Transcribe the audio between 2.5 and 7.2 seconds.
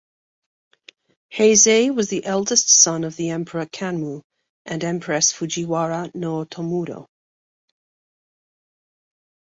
son of the Emperor Kanmu and empress Fujiwara no Otomuro.